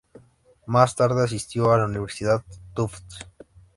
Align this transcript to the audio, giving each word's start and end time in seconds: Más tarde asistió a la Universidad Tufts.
Más 0.65 0.95
tarde 0.95 1.23
asistió 1.25 1.71
a 1.71 1.77
la 1.77 1.85
Universidad 1.85 2.43
Tufts. 2.73 3.19